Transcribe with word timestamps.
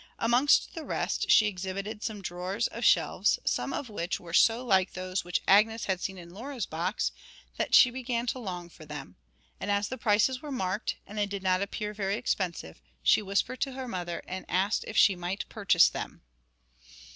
Amongst 0.17 0.73
the 0.73 0.83
rest 0.83 1.29
she 1.29 1.45
exhibited 1.45 2.01
some 2.01 2.23
drawers 2.23 2.65
of 2.69 2.83
shells, 2.83 3.37
some 3.45 3.71
of 3.71 3.87
which 3.87 4.19
were 4.19 4.33
so 4.33 4.65
like 4.65 4.93
those 4.93 5.23
which 5.23 5.43
Agnes 5.47 5.85
had 5.85 6.01
seen 6.01 6.17
in 6.17 6.31
Laura's 6.33 6.65
box 6.65 7.11
that 7.57 7.75
she 7.75 7.91
began 7.91 8.25
to 8.25 8.39
long 8.39 8.67
for 8.67 8.83
them, 8.83 9.15
and 9.59 9.69
as 9.69 9.89
the 9.89 9.99
prices 9.99 10.41
were 10.41 10.51
marked, 10.51 10.95
and 11.05 11.19
they 11.19 11.27
did 11.27 11.43
not 11.43 11.61
appear 11.61 11.93
very 11.93 12.15
expensive, 12.15 12.81
she 13.03 13.21
whispered 13.21 13.61
to 13.61 13.73
her 13.73 13.87
mother 13.87 14.23
and 14.27 14.43
asked 14.49 14.83
if 14.87 14.97
she 14.97 15.15
might 15.15 15.47
purchase 15.49 15.87
them. 15.87 16.23